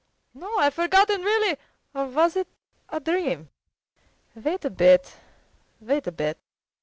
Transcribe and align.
"No, 0.33 0.57
I've 0.57 0.73
forgotten 0.73 1.21
really. 1.21 1.57
Or 1.93 2.07
was 2.07 2.35
it 2.35 2.47
a 2.89 2.99
dream? 2.99 3.51
Wait 4.33 4.65
a 4.65 4.71
bit, 4.71 5.15
wait 5.79 6.07
a 6.07 6.11
bit! 6.11 6.39